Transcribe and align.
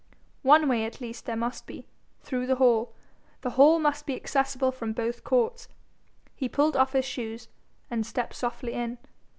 One 0.41 0.67
way 0.67 0.83
at 0.85 0.99
least 0.99 1.27
there 1.27 1.35
must 1.35 1.67
be 1.67 1.85
through 2.21 2.47
the 2.47 2.55
hall: 2.55 2.95
the 3.41 3.51
hall 3.51 3.77
must 3.77 4.07
be 4.07 4.15
accessible 4.15 4.71
from 4.71 4.93
both 4.93 5.23
courts. 5.23 5.67
He 6.33 6.49
pulled 6.49 6.75
off 6.75 6.93
his 6.93 7.05
shoes, 7.05 7.49
and 7.87 8.03
stepped 8.03 8.33
softly 8.33 8.73
in. 8.73 8.97